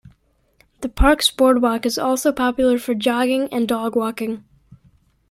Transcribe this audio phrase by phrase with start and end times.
[0.79, 4.43] The park's boardwalk is also popular for jogging and dog walking.